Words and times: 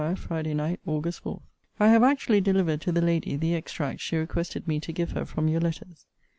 FRIDAY 0.15 0.55
NIGHT, 0.55 0.79
AUG. 0.87 1.13
4. 1.13 1.39
I 1.79 1.89
have 1.89 2.01
actually 2.01 2.41
delivered 2.41 2.81
to 2.81 2.91
the 2.91 3.03
lady 3.03 3.35
the 3.35 3.53
extracts 3.53 4.01
she 4.01 4.17
requested 4.17 4.67
me 4.67 4.79
to 4.79 4.91
give 4.91 5.11
her 5.11 5.25
from 5.25 5.47
your 5.47 5.61
letters. 5.61 6.07